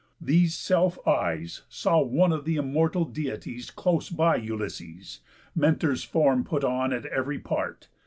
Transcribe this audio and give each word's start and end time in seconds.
These 0.19 0.57
self 0.57 0.97
eyes 1.07 1.61
Saw 1.69 2.01
one 2.01 2.31
of 2.33 2.43
the 2.43 2.55
immortal 2.55 3.05
Deities 3.05 3.69
Close 3.69 4.09
by 4.09 4.35
Ulysses, 4.37 5.19
Mentor's 5.53 6.03
form 6.03 6.43
put 6.43 6.63
on 6.63 6.91
At 6.91 7.05
ev'ry 7.05 7.37
part. 7.37 7.87